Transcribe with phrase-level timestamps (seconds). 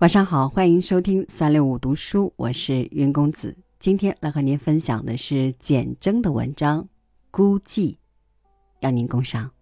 [0.00, 3.56] 晚上好，欢迎收听三六五读书，我是云公子。
[3.78, 6.82] 今天来和您分享的是简征的文章
[7.30, 7.92] 《孤寂》，
[8.80, 9.55] 邀您共赏。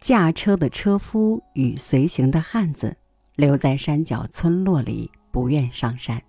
[0.00, 2.96] 驾车的车夫与随行的汉子
[3.36, 6.22] 留在山脚村落里，不愿上山。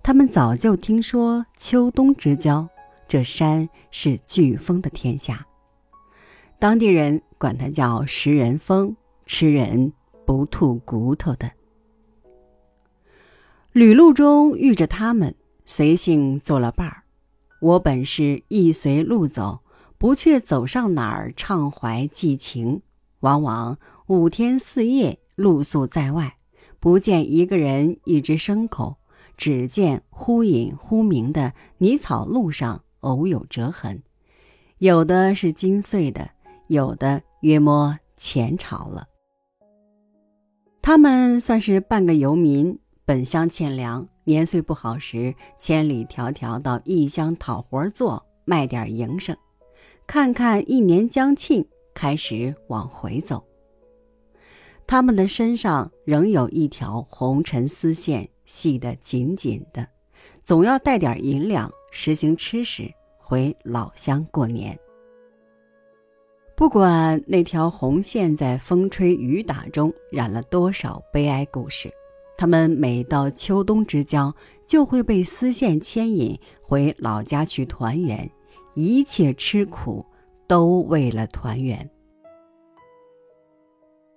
[0.00, 2.68] 他们早就听说秋冬之交，
[3.08, 5.44] 这山是飓风的天下。
[6.60, 9.92] 当地人管它叫食人风，吃人
[10.24, 11.50] 不吐骨头的。
[13.72, 15.34] 旅路中遇着他们，
[15.64, 17.02] 随性做了伴儿。
[17.60, 19.61] 我本是一随路走。
[20.02, 22.82] 不却走上哪儿畅怀寄情，
[23.20, 26.38] 往往五天四夜露宿在外，
[26.80, 28.96] 不见一个人一只牲口，
[29.36, 34.02] 只见忽隐忽明的泥草路上偶有折痕，
[34.78, 36.28] 有的是金碎的，
[36.66, 39.06] 有的约摸前朝了。
[40.82, 49.36] 他们算是半个游民，本乡欠粮，年岁不好时，千里迢迢到异乡讨活做，卖点营生。
[50.06, 53.42] 看看一年将尽，开始往回走。
[54.86, 59.86] 他们的身上仍有一条红尘丝线系得紧紧的，
[60.42, 64.78] 总要带点银两，实行吃食，回老乡过年。
[66.54, 71.90] 不管那条红线在风吹雨打中染了多少悲哀故事，
[72.36, 74.34] 他们每到秋冬之交，
[74.66, 78.30] 就会被丝线牵引回老家去团圆。
[78.74, 80.04] 一切吃苦，
[80.46, 81.88] 都为了团圆。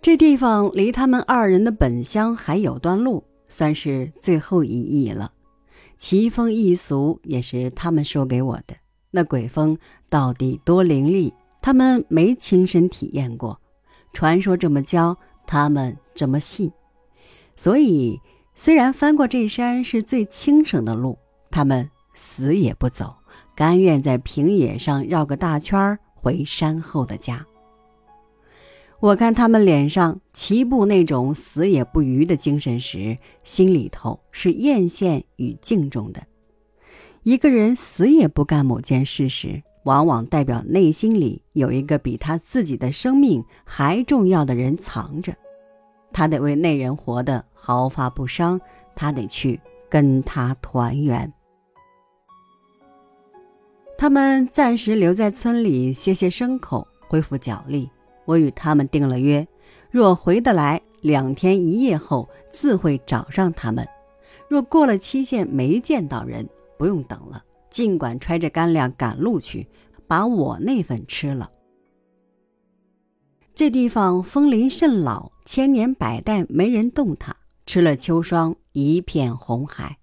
[0.02, 5.32] 这地方离他们二人的本乡还有段路，算是最后一役了。
[5.98, 8.76] 奇风异俗也是他们说给我的。
[9.12, 9.78] 那鬼风
[10.10, 13.60] 到底多凌厉，他们没亲身体验过。
[14.14, 16.72] 传说这么教，他们这么信。
[17.56, 18.20] 所以，
[18.54, 21.18] 虽然翻过这山是最轻省的路，
[21.50, 23.16] 他们死也不走。
[23.56, 27.46] 甘愿在平野上绕个大圈回山后的家。
[29.00, 36.24] 我看他们脸上齐步那种死也不渝的精神时，心里头是艳羡与敬重的。
[37.24, 45.36] 一个人死也不干某件事时，往往代表内心里有一个比他自己的生命还重要的人藏着，
[46.12, 48.60] 他得为那人活得毫发不伤，
[48.96, 51.32] 他得去跟他团圆。
[53.98, 57.90] 他们暂时留在村里歇歇牲口，恢复脚力。
[58.26, 59.48] 我与他们定了约，
[59.90, 63.86] 若回得来，两天一夜后自会找上他们；
[64.50, 66.48] 若过了期限没见到人，
[66.78, 69.68] 不用等了，尽管揣着干粮赶路去，
[70.08, 71.50] 把我那份吃了。
[73.54, 77.34] 这地方枫林甚老，千年百代没人动它，
[77.66, 80.00] 吃了秋霜，一片红海。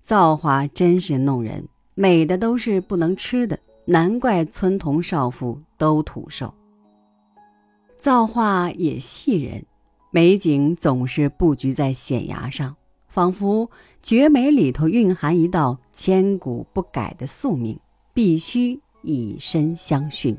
[0.00, 1.68] 造化真是弄人。
[1.98, 6.52] 美的都是不能吃的，难怪村童少妇都土瘦。
[7.98, 9.64] 造化也戏人，
[10.10, 12.76] 美景总是布局在险崖上，
[13.08, 13.70] 仿佛
[14.02, 17.80] 绝美里头蕴含一道千古不改的宿命，
[18.12, 20.36] 必须以身相殉。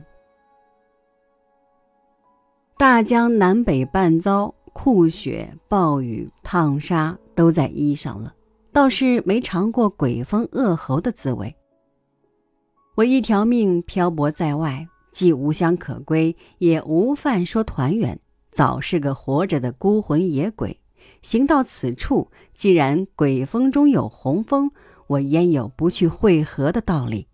[2.78, 8.36] 大江南北半遭酷雪、暴雨、烫沙，都在衣裳了。
[8.78, 11.56] 倒是没尝过鬼风恶猴的滋味。
[12.94, 18.20] 我一条命漂泊在外，既无乡可归，也无饭说团圆，
[18.52, 20.80] 早是个活着的孤魂野鬼。
[21.24, 24.70] 行到此处，既然鬼风中有红风，
[25.08, 27.28] 我焉有不去会合的道理？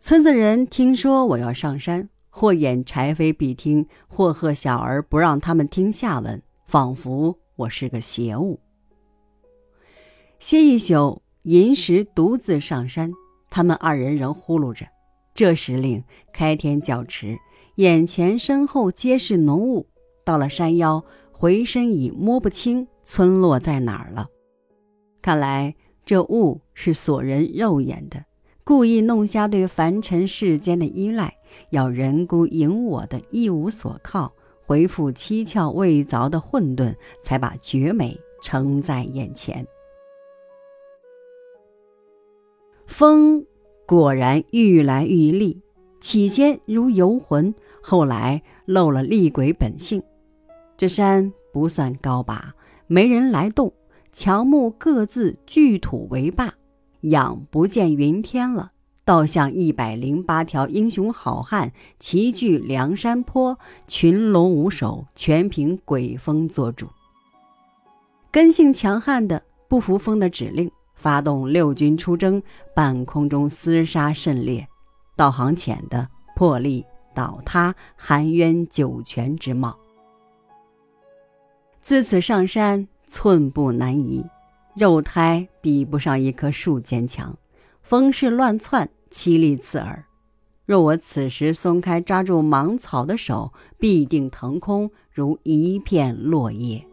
[0.00, 8.58] 村子人听说我要上山，或掩柴扉必听，或喝小儿不让他们听下文，仿佛我是个邪物。
[10.40, 13.10] 歇一宿，寅时独自上山。
[13.50, 14.86] 他们二人仍呼噜着。
[15.34, 17.36] 这时令开天较迟，
[17.76, 19.88] 眼前身后皆是浓雾。
[20.24, 24.28] 到了山腰，回身已摸不清村落在哪儿了。
[25.20, 25.74] 看来
[26.04, 28.24] 这雾是锁人肉眼的，
[28.62, 31.34] 故意弄瞎对凡尘世间的依赖，
[31.70, 34.32] 要人孤影我的一无所靠，
[34.64, 36.94] 回复七窍未凿的混沌，
[37.24, 39.66] 才把绝美呈在眼前。
[42.88, 43.44] 风
[43.86, 45.60] 果然愈来愈厉，
[46.00, 50.02] 起先如游魂，后来露了厉鬼本性。
[50.76, 52.54] 这山不算高拔，
[52.86, 53.72] 没人来动，
[54.12, 56.54] 乔木各自聚土为坝，
[57.02, 58.72] 仰不见云天了。
[59.04, 66.88] 倒像一百零八条英雄好汉齐聚梁山坡，群龙无首，全凭鬼风做主。
[68.32, 72.42] 根性强悍的不服风的指令，发动六军出征，
[72.74, 74.66] 半空中厮杀甚烈；
[75.16, 76.06] 道行浅的
[76.36, 76.84] 破例
[77.14, 79.78] 倒塌，含冤九泉之貌。
[81.80, 84.22] 自此上山寸步难移，
[84.74, 87.34] 肉胎比不上一棵树坚强，
[87.80, 88.86] 风势乱窜。
[89.10, 90.04] 凄厉刺耳，
[90.66, 96.86] 若我此时松开抓住芒草的手，必定腾空如一片落叶。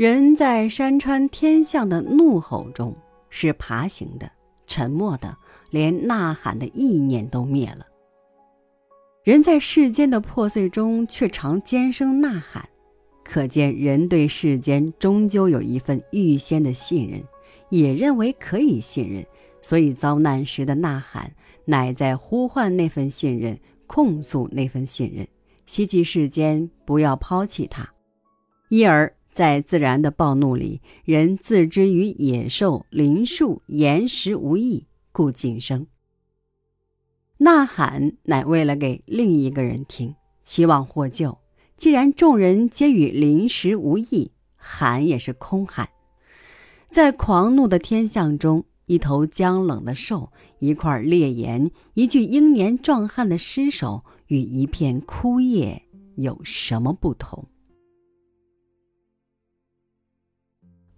[0.00, 2.96] 人在山川天象的怒吼中
[3.28, 4.32] 是爬行的、
[4.66, 5.36] 沉默的，
[5.68, 7.86] 连呐喊的意念都灭了。
[9.24, 12.66] 人在世间的破碎中却常尖声呐喊，
[13.22, 17.22] 可见人对世间终究有一份预先的信任，
[17.68, 19.22] 也认为可以信任。
[19.60, 21.30] 所以遭难时的呐喊，
[21.66, 23.54] 乃在呼唤那份信任，
[23.86, 25.28] 控诉那份信任，
[25.66, 27.86] 希冀世间不要抛弃他。
[28.70, 35.86] 因而在自然的暴怒里，人自知与野兽、林树、岩石无异，故谨声。
[37.38, 41.38] 呐喊乃为了给另一个人听，期望获救。
[41.76, 45.88] 既然众人皆与临时无异，喊也是空喊。
[46.88, 48.64] 在狂怒的天象中。
[48.86, 55.80] 一头僵冷的兽，一块烈岩，一具英年壮汉的尸首，与一片枯叶
[56.16, 57.46] 有什么不同？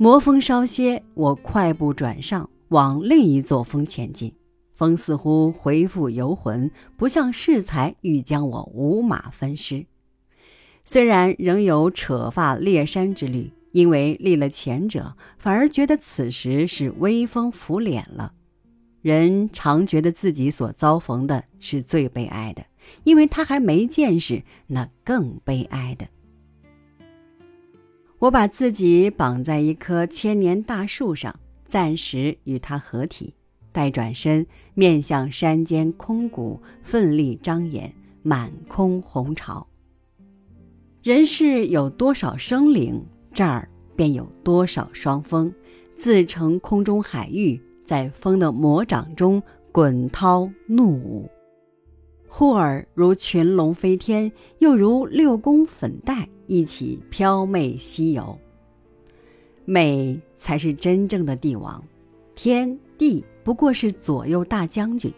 [0.03, 4.35] 魔风稍歇，我快步转上，往另一座峰前进。
[4.75, 9.87] 风似乎回复游魂，不像适才欲将我五马分尸。
[10.85, 13.53] 虽然仍有扯发猎山之虑。
[13.71, 18.33] 因为立了前者，反而觉得此时是威风拂脸了。
[19.03, 22.65] 人常觉得自己所遭逢的是最悲哀的，
[23.05, 26.09] 因为他还没见识那更悲哀的。
[28.23, 31.35] 我把自己绑在一棵千年大树上，
[31.65, 33.35] 暂时与它合体，
[33.73, 37.93] 待转身面向山间空谷，奋力张眼，
[38.23, 39.67] 满空红潮。
[41.03, 43.05] 人世有多少生灵？
[43.35, 45.53] 这儿便有多少双峰，
[45.97, 49.43] 自成空中海域，在风的魔掌中
[49.73, 51.29] 滚涛怒舞，
[52.35, 58.39] 忽而如群龙飞天，又如六宫粉黛一起飘媚西游。
[59.67, 61.85] 美才是真正的帝王，
[62.35, 65.13] 天地不过是左右大将军。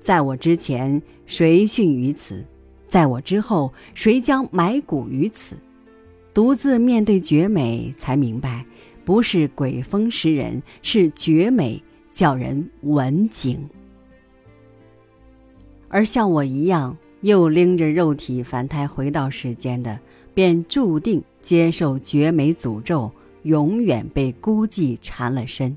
[0.00, 2.44] 在我之前，谁逊于此？
[2.86, 5.56] 在我之后，谁将埋骨于此？
[6.32, 8.64] 独自面对绝美，才明白，
[9.04, 11.82] 不是鬼风蚀人，是绝美
[12.12, 13.68] 叫人闻景。
[15.88, 19.98] 而像我一样，又拎着肉体凡胎回到世间的，
[20.34, 23.10] 便注定接受绝美诅咒，
[23.42, 25.76] 永远被孤寂缠了身。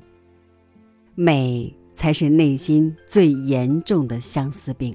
[1.14, 4.94] 美才是内心最严重的相思病。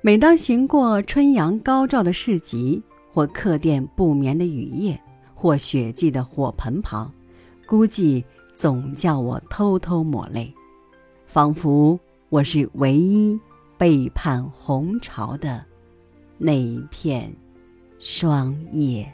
[0.00, 5.00] 每当行过春阳高照的市集，或客店不眠的雨夜，
[5.34, 7.12] 或雪季的火盆旁，
[7.66, 8.22] 孤寂
[8.54, 10.52] 总叫我偷偷抹泪，
[11.26, 13.38] 仿佛我是唯一
[13.78, 15.64] 背叛红潮的
[16.36, 17.32] 那一片
[18.00, 19.10] 霜叶。